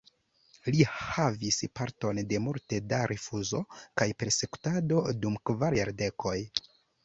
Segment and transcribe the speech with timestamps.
[0.69, 6.39] Li havis parton de multe da rifuzo kaj persekutado dum kvar jardekoj.